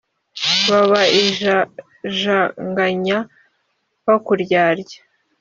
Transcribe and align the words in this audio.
Baba 0.67 1.01
injajanganya 1.19 3.17
bakuryarya! 4.05 4.99